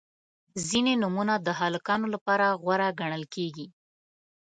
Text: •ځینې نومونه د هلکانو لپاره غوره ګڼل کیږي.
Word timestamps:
•ځینې 0.67 0.93
نومونه 1.01 1.33
د 1.39 1.47
هلکانو 1.61 2.05
لپاره 2.13 2.57
غوره 2.61 2.89
ګڼل 2.99 3.23
کیږي. 3.35 3.67